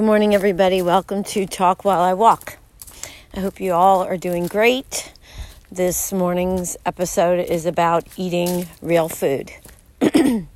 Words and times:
Good 0.00 0.06
morning, 0.06 0.34
everybody. 0.34 0.80
Welcome 0.80 1.24
to 1.24 1.44
Talk 1.44 1.84
While 1.84 2.00
I 2.00 2.14
Walk. 2.14 2.56
I 3.34 3.40
hope 3.40 3.60
you 3.60 3.74
all 3.74 4.02
are 4.02 4.16
doing 4.16 4.46
great. 4.46 5.12
This 5.70 6.10
morning's 6.10 6.74
episode 6.86 7.38
is 7.38 7.66
about 7.66 8.06
eating 8.16 8.66
real 8.80 9.10
food. 9.10 9.52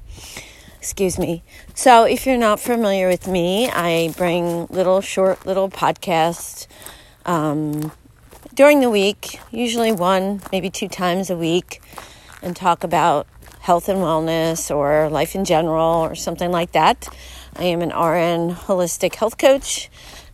Excuse 0.79 1.19
me. 1.19 1.43
So, 1.75 2.05
if 2.05 2.25
you're 2.25 2.39
not 2.39 2.59
familiar 2.59 3.07
with 3.07 3.29
me, 3.29 3.69
I 3.69 4.15
bring 4.17 4.65
little 4.71 5.03
short 5.03 5.45
little 5.45 5.69
podcasts 5.69 6.67
um, 7.27 7.93
during 8.55 8.81
the 8.81 8.89
week, 8.89 9.41
usually 9.51 9.93
one, 9.93 10.41
maybe 10.53 10.71
two 10.71 10.89
times 10.89 11.29
a 11.29 11.37
week, 11.37 11.83
and 12.41 12.57
talk 12.57 12.83
about 12.83 13.27
health 13.61 13.91
and 13.91 13.99
wellness 13.99 14.75
or 14.75 15.11
life 15.11 15.35
in 15.35 15.45
general 15.45 16.03
or 16.03 16.15
something 16.15 16.51
like 16.51 16.73
that. 16.73 17.09
I 17.57 17.65
am 17.65 17.83
an 17.83 17.91
RN 17.91 18.55
holistic 18.55 19.15
health 19.15 19.39
coach. 19.39 19.89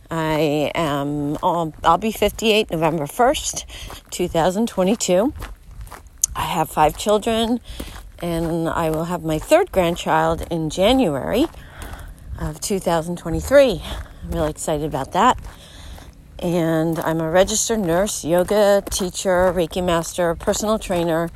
I 0.09 0.71
am, 0.73 1.37
I'll, 1.43 1.71
I'll 1.83 1.99
be 1.99 2.11
58 2.11 2.71
November 2.71 3.05
1st, 3.05 3.65
2022. 4.09 5.33
I 6.35 6.41
have 6.41 6.69
five 6.69 6.97
children 6.97 7.59
and 8.23 8.67
I 8.67 8.89
will 8.89 9.05
have 9.05 9.23
my 9.23 9.37
third 9.37 9.71
grandchild 9.71 10.47
in 10.49 10.71
January 10.71 11.45
of 12.39 12.59
2023. 12.59 13.81
I'm 14.23 14.31
really 14.31 14.49
excited 14.49 14.85
about 14.85 15.11
that. 15.11 15.37
And 16.39 16.97
I'm 16.99 17.21
a 17.21 17.29
registered 17.29 17.79
nurse, 17.79 18.25
yoga 18.25 18.83
teacher, 18.89 19.53
Reiki 19.53 19.83
master, 19.83 20.33
personal 20.33 20.79
trainer, 20.79 21.29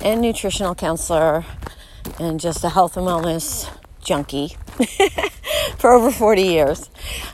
and 0.00 0.22
nutritional 0.22 0.74
counselor 0.74 1.44
and 2.18 2.40
just 2.40 2.64
a 2.64 2.70
health 2.70 2.96
and 2.96 3.06
wellness 3.06 3.68
junkie 4.02 4.56
for 5.78 5.92
over 5.92 6.10
40 6.10 6.42
years. 6.42 6.90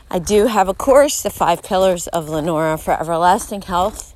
I 0.09 0.19
do 0.19 0.47
have 0.47 0.67
a 0.67 0.73
course, 0.73 1.21
The 1.21 1.29
Five 1.29 1.63
Pillars 1.63 2.07
of 2.07 2.29
Lenora 2.29 2.77
for 2.77 2.99
Everlasting 2.99 3.63
Health, 3.63 4.13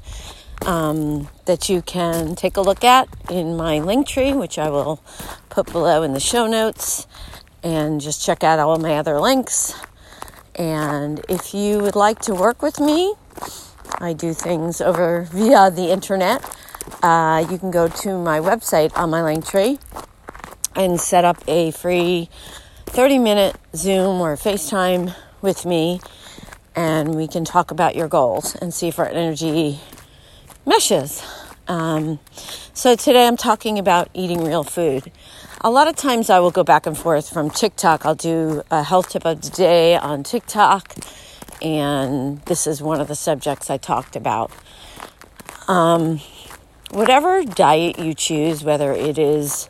um, 0.66 1.30
that 1.46 1.70
you 1.70 1.82
can 1.82 2.36
take 2.36 2.58
a 2.58 2.62
look 2.62 2.84
at 2.84 3.08
in 3.30 3.56
my 3.56 3.80
link 3.80 4.08
tree, 4.08 4.34
which 4.34 4.58
I 4.58 4.70
will 4.70 5.02
put 5.50 5.72
below 5.72 6.04
in 6.04 6.14
the 6.14 6.20
show 6.20 6.48
notes. 6.48 7.08
And 7.64 8.00
just 8.00 8.24
check 8.24 8.44
out 8.44 8.60
all 8.60 8.78
my 8.78 8.98
other 8.98 9.20
links. 9.20 9.74
And 10.56 11.26
if 11.28 11.54
you 11.54 11.80
would 11.80 11.96
like 11.96 12.20
to 12.22 12.34
work 12.34 12.62
with 12.62 12.80
me, 12.80 13.16
I 14.00 14.14
do 14.14 14.34
things 14.34 14.80
over 14.80 15.24
via 15.32 15.72
the 15.72 15.92
internet 15.92 16.44
uh, 17.04 17.46
you 17.50 17.58
can 17.58 17.72
go 17.72 17.88
to 17.88 18.18
my 18.18 18.40
website 18.40 18.96
on 18.98 19.10
my 19.10 19.22
link 19.22 19.46
tree 19.46 19.80
and 20.76 21.00
set 21.00 21.26
up 21.26 21.38
a 21.48 21.72
free 21.72 22.30
30 22.98 23.20
minute 23.20 23.56
Zoom 23.76 24.20
or 24.22 24.36
FaceTime 24.36 25.14
with 25.44 25.68
me, 25.68 26.02
and 26.76 27.14
we 27.14 27.28
can 27.28 27.46
talk 27.46 27.70
about 27.70 27.96
your 27.96 28.08
goals 28.08 28.56
and 28.56 28.74
see 28.74 28.88
if 28.88 28.98
our 28.98 29.08
energy 29.08 29.80
meshes. 30.66 31.24
Um, 31.68 32.20
so, 32.74 32.96
today 32.96 33.28
I'm 33.28 33.38
talking 33.38 33.78
about 33.78 34.10
eating 34.16 34.44
real 34.44 34.64
food. 34.64 35.12
A 35.62 35.70
lot 35.70 35.88
of 35.88 35.96
times 35.96 36.32
I 36.32 36.40
will 36.40 36.50
go 36.50 36.64
back 36.64 36.88
and 36.88 36.98
forth 36.98 37.32
from 37.32 37.52
TikTok. 37.52 38.04
I'll 38.04 38.16
do 38.16 38.64
a 38.72 38.82
health 38.82 39.10
tip 39.10 39.26
of 39.26 39.44
the 39.44 39.52
day 39.52 39.96
on 39.96 40.24
TikTok, 40.24 40.96
and 41.62 42.42
this 42.46 42.66
is 42.66 42.82
one 42.82 43.00
of 43.00 43.08
the 43.08 43.16
subjects 43.16 43.70
I 43.70 43.78
talked 43.78 44.16
about. 44.16 44.52
Um, 45.68 46.20
whatever 46.90 47.44
diet 47.44 48.00
you 48.00 48.16
choose, 48.16 48.64
whether 48.64 48.92
it 48.92 49.20
is 49.20 49.70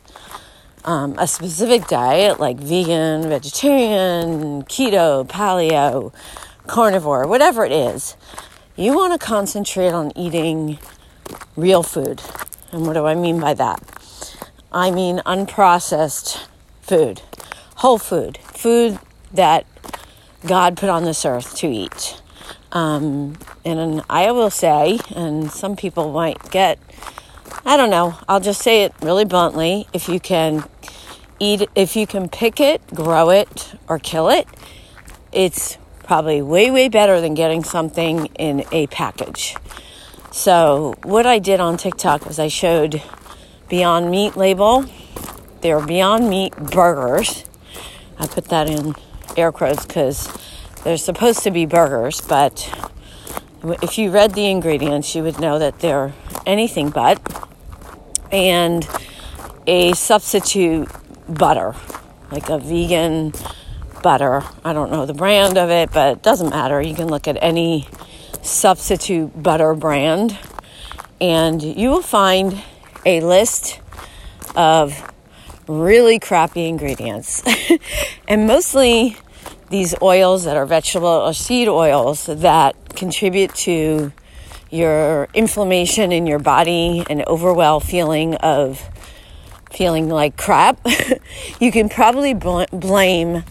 um, 0.84 1.14
a 1.18 1.26
specific 1.26 1.86
diet 1.88 2.38
like 2.40 2.58
vegan, 2.58 3.28
vegetarian, 3.28 4.62
keto, 4.64 5.26
paleo, 5.26 6.12
carnivore, 6.66 7.26
whatever 7.26 7.64
it 7.64 7.72
is, 7.72 8.16
you 8.76 8.94
want 8.94 9.18
to 9.18 9.24
concentrate 9.24 9.90
on 9.90 10.12
eating 10.16 10.78
real 11.56 11.82
food. 11.82 12.22
And 12.72 12.86
what 12.86 12.94
do 12.94 13.06
I 13.06 13.14
mean 13.14 13.40
by 13.40 13.54
that? 13.54 13.82
I 14.70 14.90
mean 14.90 15.18
unprocessed 15.26 16.46
food, 16.82 17.22
whole 17.76 17.98
food, 17.98 18.38
food 18.38 18.98
that 19.32 19.66
God 20.46 20.76
put 20.76 20.88
on 20.88 21.04
this 21.04 21.24
earth 21.24 21.56
to 21.56 21.66
eat. 21.66 22.20
Um, 22.70 23.38
and 23.64 24.02
I 24.10 24.30
will 24.30 24.50
say, 24.50 25.00
and 25.14 25.50
some 25.50 25.74
people 25.74 26.12
might 26.12 26.50
get, 26.50 26.78
I 27.64 27.76
don't 27.76 27.90
know, 27.90 28.16
I'll 28.28 28.40
just 28.40 28.62
say 28.62 28.84
it 28.84 28.94
really 29.02 29.24
bluntly. 29.24 29.86
If 29.92 30.08
you 30.08 30.20
can 30.20 30.64
eat, 31.38 31.68
if 31.74 31.96
you 31.96 32.06
can 32.06 32.28
pick 32.28 32.60
it, 32.60 32.86
grow 32.94 33.30
it, 33.30 33.74
or 33.88 33.98
kill 33.98 34.28
it, 34.28 34.46
it's 35.32 35.76
probably 36.02 36.40
way, 36.40 36.70
way 36.70 36.88
better 36.88 37.20
than 37.20 37.34
getting 37.34 37.62
something 37.62 38.26
in 38.36 38.64
a 38.72 38.86
package. 38.86 39.56
So, 40.30 40.94
what 41.02 41.26
I 41.26 41.38
did 41.38 41.60
on 41.60 41.76
TikTok 41.76 42.26
was 42.26 42.38
I 42.38 42.48
showed 42.48 43.02
Beyond 43.68 44.10
Meat 44.10 44.36
label. 44.36 44.84
They're 45.60 45.84
Beyond 45.84 46.30
Meat 46.30 46.56
burgers. 46.56 47.44
I 48.18 48.26
put 48.26 48.46
that 48.46 48.68
in 48.68 48.94
air 49.36 49.52
quotes 49.52 49.84
because 49.84 50.28
they're 50.84 50.96
supposed 50.96 51.42
to 51.42 51.50
be 51.50 51.66
burgers, 51.66 52.20
but 52.20 52.72
if 53.82 53.98
you 53.98 54.10
read 54.10 54.34
the 54.34 54.46
ingredients, 54.46 55.14
you 55.14 55.22
would 55.24 55.40
know 55.40 55.58
that 55.58 55.80
they're 55.80 56.14
anything 56.46 56.90
but. 56.90 57.47
And 58.30 58.86
a 59.66 59.92
substitute 59.94 60.88
butter, 61.28 61.74
like 62.30 62.48
a 62.48 62.58
vegan 62.58 63.32
butter. 64.02 64.42
I 64.64 64.72
don't 64.72 64.90
know 64.90 65.06
the 65.06 65.14
brand 65.14 65.58
of 65.58 65.70
it, 65.70 65.90
but 65.92 66.18
it 66.18 66.22
doesn't 66.22 66.50
matter. 66.50 66.80
You 66.80 66.94
can 66.94 67.08
look 67.08 67.28
at 67.28 67.38
any 67.40 67.86
substitute 68.42 69.42
butter 69.42 69.74
brand, 69.74 70.38
and 71.20 71.62
you 71.62 71.90
will 71.90 72.02
find 72.02 72.62
a 73.04 73.20
list 73.20 73.80
of 74.56 75.12
really 75.66 76.18
crappy 76.18 76.66
ingredients. 76.66 77.42
and 78.28 78.46
mostly 78.46 79.16
these 79.70 79.94
oils 80.00 80.44
that 80.44 80.56
are 80.56 80.66
vegetable 80.66 81.08
or 81.08 81.34
seed 81.34 81.68
oils 81.68 82.26
that 82.26 82.74
contribute 82.96 83.54
to 83.54 84.12
your 84.70 85.28
inflammation 85.34 86.12
in 86.12 86.26
your 86.26 86.38
body 86.38 87.04
and 87.08 87.24
overwhelm 87.26 87.80
feeling 87.80 88.34
of 88.36 88.88
feeling 89.70 90.08
like 90.08 90.36
crap, 90.36 90.80
you 91.60 91.70
can 91.70 91.88
probably 91.88 92.34
bl- 92.34 92.64
blame 92.72 93.44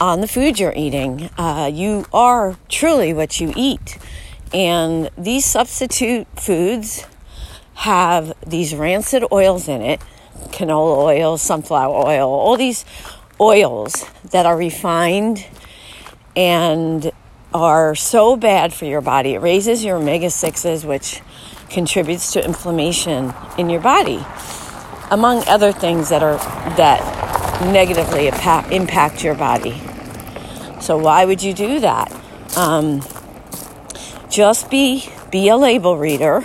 on 0.00 0.20
the 0.20 0.28
food 0.28 0.58
you're 0.58 0.74
eating. 0.76 1.30
Uh, 1.38 1.70
you 1.72 2.06
are 2.12 2.56
truly 2.68 3.12
what 3.12 3.40
you 3.40 3.52
eat. 3.56 3.98
And 4.52 5.10
these 5.18 5.44
substitute 5.44 6.26
foods 6.38 7.06
have 7.74 8.32
these 8.46 8.74
rancid 8.74 9.24
oils 9.32 9.68
in 9.68 9.82
it 9.82 10.00
canola 10.48 10.96
oil, 10.98 11.38
sunflower 11.38 12.06
oil, 12.06 12.28
all 12.28 12.56
these 12.56 12.84
oils 13.40 14.06
that 14.30 14.46
are 14.46 14.56
refined 14.56 15.46
and 16.34 17.10
are 17.56 17.94
so 17.94 18.36
bad 18.36 18.72
for 18.72 18.84
your 18.84 19.00
body. 19.00 19.34
It 19.34 19.38
raises 19.38 19.84
your 19.84 19.96
omega 19.96 20.26
6s, 20.26 20.84
which 20.84 21.22
contributes 21.68 22.32
to 22.32 22.44
inflammation 22.44 23.34
in 23.58 23.70
your 23.70 23.80
body, 23.80 24.24
among 25.10 25.46
other 25.48 25.72
things 25.72 26.10
that 26.10 26.22
are 26.22 26.36
that 26.76 27.00
negatively 27.72 28.28
impact, 28.28 29.24
your 29.24 29.34
body. 29.34 29.80
So 30.80 30.96
why 30.96 31.24
would 31.24 31.42
you 31.42 31.54
do 31.54 31.80
that? 31.80 32.12
Um, 32.56 33.02
just 34.28 34.70
be 34.70 35.08
be 35.30 35.48
a 35.48 35.56
label 35.56 35.96
reader. 35.96 36.44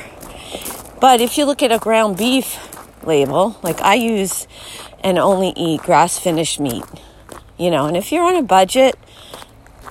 But 0.99 1.21
if 1.21 1.37
you 1.37 1.45
look 1.45 1.63
at 1.63 1.71
a 1.71 1.79
ground 1.79 2.17
beef 2.17 2.57
label, 3.03 3.57
like 3.61 3.81
I 3.81 3.95
use 3.95 4.47
and 5.03 5.17
only 5.17 5.53
eat 5.55 5.81
grass 5.81 6.19
finished 6.19 6.59
meat, 6.59 6.83
you 7.57 7.71
know, 7.71 7.87
and 7.87 7.97
if 7.97 8.11
you're 8.11 8.23
on 8.23 8.35
a 8.35 8.43
budget, 8.43 8.95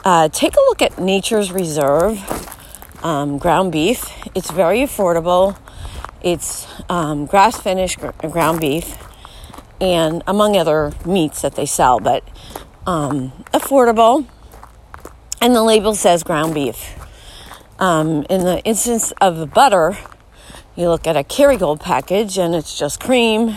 uh, 0.04 0.28
take 0.28 0.54
a 0.54 0.60
look 0.60 0.82
at 0.82 0.98
Nature's 0.98 1.52
Reserve 1.52 2.18
um, 3.02 3.38
ground 3.38 3.72
beef. 3.72 4.04
It's 4.34 4.50
very 4.50 4.80
affordable. 4.80 5.58
It's 6.22 6.66
um, 6.88 7.26
grass 7.26 7.60
finished 7.60 7.98
gr- 7.98 8.28
ground 8.28 8.60
beef, 8.60 8.96
and 9.80 10.22
among 10.26 10.56
other 10.56 10.92
meats 11.06 11.42
that 11.42 11.54
they 11.54 11.66
sell, 11.66 12.00
but 12.00 12.22
um, 12.86 13.32
affordable. 13.52 14.26
And 15.40 15.54
the 15.54 15.62
label 15.62 15.94
says 15.94 16.22
ground 16.22 16.54
beef. 16.54 16.96
Um, 17.78 18.26
in 18.28 18.44
the 18.44 18.62
instance 18.64 19.12
of 19.22 19.54
butter, 19.54 19.96
you 20.76 20.88
look 20.88 21.06
at 21.06 21.16
a 21.16 21.24
Kerrygold 21.24 21.80
package 21.80 22.36
and 22.36 22.54
it's 22.54 22.78
just 22.78 23.00
cream 23.00 23.56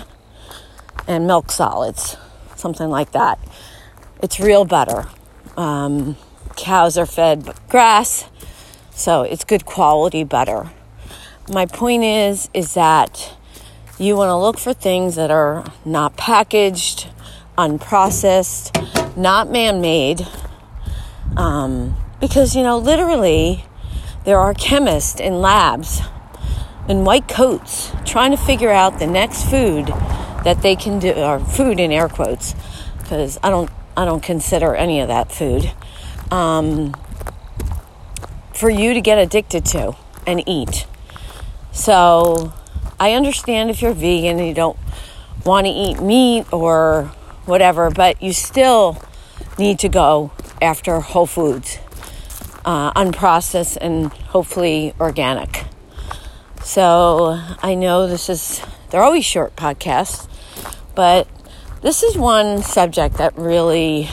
and 1.08 1.28
milk 1.28 1.52
solids, 1.52 2.16
something 2.56 2.90
like 2.90 3.12
that. 3.12 3.38
It's 4.22 4.40
real 4.40 4.64
butter. 4.64 5.06
Um, 5.58 6.16
cows 6.56 6.98
are 6.98 7.06
fed 7.06 7.54
grass, 7.70 8.30
so 8.92 9.24
it's 9.24 9.44
good 9.44 9.66
quality 9.66 10.24
butter. 10.24 10.72
My 11.50 11.66
point 11.66 12.04
is 12.04 12.50
is 12.54 12.74
that 12.74 13.36
you 14.00 14.16
want 14.16 14.30
to 14.30 14.36
look 14.36 14.58
for 14.58 14.74
things 14.74 15.16
that 15.16 15.32
are 15.32 15.66
not 15.86 16.18
packaged, 16.18 17.10
unprocessed, 17.58 18.72
not 19.16 19.52
man-made, 19.52 20.28
um, 21.38 21.96
Because, 22.24 22.56
you 22.56 22.64
know, 22.64 22.78
literally, 22.78 23.66
there 24.24 24.40
are 24.40 24.54
chemists 24.54 25.20
in 25.20 25.42
labs 25.42 26.00
in 26.88 27.04
white 27.04 27.28
coats 27.28 27.92
trying 28.06 28.32
to 28.32 28.38
figure 28.38 28.72
out 28.72 29.00
the 29.00 29.08
next 29.08 29.44
food 29.44 29.88
that 30.46 30.62
they 30.62 30.78
can 30.78 31.00
do, 31.00 31.12
or 31.12 31.42
food 31.42 31.82
in 31.82 31.92
air 31.92 32.08
quotes, 32.08 32.56
because 33.00 33.38
I 33.44 33.50
don't, 33.50 33.70
I 33.98 34.06
don't 34.06 34.24
consider 34.24 34.74
any 34.74 35.02
of 35.02 35.10
that 35.10 35.34
food, 35.34 35.74
um, 36.34 36.96
for 38.56 38.70
you 38.70 38.96
to 38.96 39.02
get 39.02 39.20
addicted 39.20 39.64
to 39.66 39.96
and 40.26 40.44
eat. 40.48 40.88
So 41.72 42.54
I 43.00 43.14
understand 43.14 43.70
if 43.70 43.84
you're 43.84 43.94
vegan 43.94 44.40
and 44.40 44.48
you 44.48 44.56
don't 44.56 44.78
want 45.46 45.68
to 45.68 45.72
eat 45.72 46.02
meat 46.02 46.52
or 46.52 47.12
whatever, 47.46 47.92
but 47.92 48.22
you 48.22 48.34
still 48.34 49.00
need 49.60 49.78
to 49.80 49.90
go 49.90 50.32
after 50.60 51.02
whole 51.02 51.28
foods, 51.28 51.78
uh, 52.66 52.92
unprocessed 52.94 53.78
and 53.80 54.12
hopefully 54.34 54.94
organic. 55.00 55.66
So 56.64 57.40
I 57.62 57.76
know 57.76 58.08
this 58.08 58.28
is, 58.28 58.64
they're 58.90 59.04
always 59.04 59.26
short 59.26 59.56
podcasts, 59.56 60.28
but 60.96 61.28
this 61.82 62.02
is 62.02 62.18
one 62.18 62.64
subject 62.64 63.18
that 63.18 63.38
really, 63.38 64.10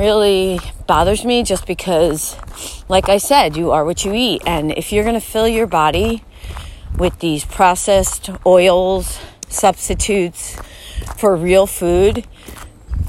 really 0.00 0.58
bothers 0.86 1.26
me 1.26 1.42
just 1.42 1.66
because, 1.66 2.34
like 2.88 3.10
I 3.10 3.18
said, 3.18 3.54
you 3.54 3.70
are 3.70 3.84
what 3.84 4.02
you 4.02 4.14
eat. 4.14 4.42
And 4.46 4.72
if 4.72 4.92
you're 4.92 5.04
going 5.04 5.14
to 5.14 5.20
fill 5.20 5.46
your 5.46 5.66
body 5.66 6.24
with 6.96 7.18
these 7.18 7.44
processed 7.44 8.30
oils, 8.46 9.20
substitutes 9.50 10.56
for 11.18 11.36
real 11.36 11.66
food, 11.66 12.26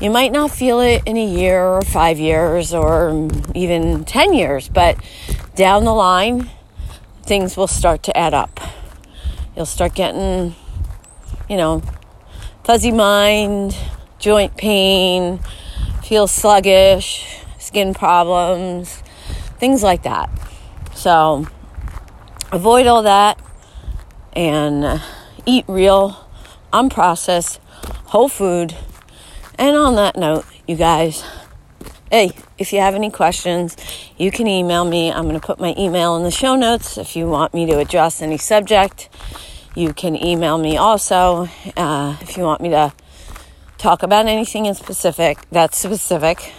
you 0.01 0.09
might 0.09 0.33
not 0.33 0.51
feel 0.51 0.81
it 0.81 1.03
in 1.05 1.15
a 1.15 1.25
year 1.25 1.63
or 1.63 1.81
five 1.81 2.19
years 2.19 2.73
or 2.73 3.29
even 3.55 4.03
10 4.03 4.33
years, 4.33 4.67
but 4.67 4.97
down 5.55 5.85
the 5.85 5.94
line, 5.94 6.49
things 7.23 7.55
will 7.55 7.67
start 7.67 8.03
to 8.03 8.17
add 8.17 8.33
up. 8.33 8.59
You'll 9.55 9.65
start 9.65 9.95
getting, 9.95 10.55
you 11.47 11.55
know, 11.55 11.83
fuzzy 12.65 12.91
mind, 12.91 13.77
joint 14.19 14.57
pain, 14.57 15.39
feel 16.11 16.27
sluggish, 16.27 17.25
skin 17.57 17.93
problems, 17.93 19.01
things 19.59 19.81
like 19.81 20.03
that. 20.03 20.29
So 20.93 21.47
avoid 22.51 22.85
all 22.85 23.03
that 23.03 23.39
and 24.33 25.01
eat 25.45 25.63
real, 25.69 26.27
unprocessed, 26.73 27.59
whole 28.07 28.27
food. 28.27 28.75
And 29.57 29.77
on 29.77 29.95
that 29.95 30.17
note, 30.17 30.43
you 30.67 30.75
guys, 30.75 31.23
hey, 32.11 32.31
if 32.57 32.73
you 32.73 32.81
have 32.81 32.93
any 32.93 33.09
questions, 33.09 33.77
you 34.17 34.31
can 34.31 34.47
email 34.47 34.83
me. 34.83 35.13
I'm 35.13 35.29
going 35.29 35.39
to 35.39 35.47
put 35.47 35.61
my 35.61 35.73
email 35.77 36.17
in 36.17 36.23
the 36.23 36.31
show 36.31 36.57
notes 36.57 36.97
if 36.97 37.15
you 37.15 37.29
want 37.29 37.53
me 37.53 37.65
to 37.67 37.79
address 37.79 38.21
any 38.21 38.37
subject. 38.37 39.07
You 39.75 39.93
can 39.93 40.21
email 40.21 40.57
me 40.57 40.75
also 40.75 41.47
uh, 41.77 42.17
if 42.19 42.35
you 42.35 42.43
want 42.43 42.59
me 42.59 42.67
to 42.71 42.91
talk 43.81 44.04
about 44.04 44.28
anything 44.28 44.68
in 44.68 44.75
specific. 44.75 45.39
That's 45.51 45.78
specific. 45.78 46.54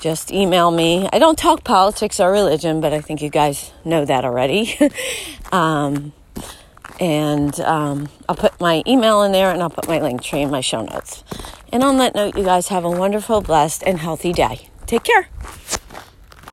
Just 0.00 0.32
email 0.32 0.70
me. 0.70 1.08
I 1.12 1.18
don't 1.18 1.38
talk 1.38 1.64
politics 1.64 2.18
or 2.18 2.32
religion, 2.32 2.80
but 2.80 2.94
I 2.94 3.02
think 3.02 3.20
you 3.20 3.28
guys 3.28 3.70
know 3.84 4.06
that 4.06 4.24
already. 4.24 4.78
um, 5.52 6.12
and 6.98 7.60
um, 7.60 8.08
I'll 8.28 8.36
put 8.36 8.58
my 8.58 8.82
email 8.86 9.22
in 9.22 9.32
there 9.32 9.50
and 9.50 9.62
I'll 9.62 9.70
put 9.70 9.86
my 9.86 10.00
link 10.00 10.22
tree 10.22 10.40
in 10.40 10.50
my 10.50 10.62
show 10.62 10.82
notes. 10.82 11.22
And 11.72 11.82
on 11.82 11.98
that 11.98 12.14
note, 12.14 12.36
you 12.36 12.42
guys 12.42 12.68
have 12.68 12.84
a 12.84 12.90
wonderful, 12.90 13.42
blessed, 13.42 13.82
and 13.84 13.98
healthy 13.98 14.32
day. 14.32 14.70
Take 14.86 15.04
care. 15.04 15.28